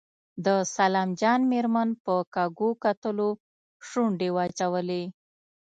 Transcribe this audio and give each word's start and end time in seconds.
د 0.45 0.47
سلام 0.75 1.09
جان 1.21 1.41
مېرمن 1.51 1.89
په 2.05 2.15
کږو 2.35 2.69
کتلو 2.83 3.29
شونډې 3.89 4.29
واچولې. 4.35 5.03